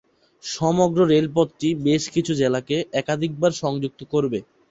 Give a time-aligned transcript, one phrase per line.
[0.43, 4.39] সমগ্র রেলপথটি বেশকিছু জেলাকে একাধিকবার সংযুক্ত করবে।